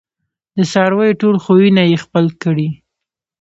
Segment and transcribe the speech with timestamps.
[0.57, 2.69] د څارویو ټول خویونه یې خپل کړي